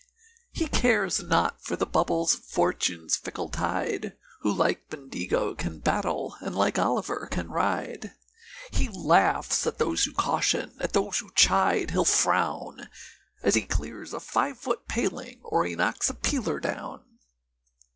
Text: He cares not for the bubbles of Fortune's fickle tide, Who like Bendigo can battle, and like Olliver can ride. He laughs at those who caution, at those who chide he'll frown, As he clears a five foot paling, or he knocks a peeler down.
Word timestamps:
He 0.51 0.65
cares 0.67 1.21
not 1.21 1.61
for 1.63 1.75
the 1.75 1.85
bubbles 1.85 2.33
of 2.33 2.39
Fortune's 2.45 3.15
fickle 3.15 3.49
tide, 3.49 4.13
Who 4.39 4.51
like 4.51 4.89
Bendigo 4.89 5.53
can 5.53 5.77
battle, 5.77 6.35
and 6.39 6.55
like 6.55 6.79
Olliver 6.79 7.27
can 7.29 7.51
ride. 7.51 8.15
He 8.71 8.89
laughs 8.89 9.67
at 9.67 9.77
those 9.77 10.05
who 10.05 10.13
caution, 10.13 10.75
at 10.79 10.93
those 10.93 11.19
who 11.19 11.29
chide 11.35 11.91
he'll 11.91 12.03
frown, 12.03 12.89
As 13.43 13.53
he 13.53 13.61
clears 13.61 14.11
a 14.11 14.19
five 14.19 14.57
foot 14.57 14.87
paling, 14.87 15.39
or 15.43 15.65
he 15.65 15.75
knocks 15.75 16.09
a 16.09 16.15
peeler 16.15 16.59
down. 16.59 17.03